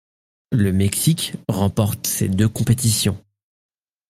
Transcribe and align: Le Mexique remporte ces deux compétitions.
Le 0.51 0.71
Mexique 0.71 1.33
remporte 1.47 2.07
ces 2.07 2.27
deux 2.27 2.49
compétitions. 2.49 3.23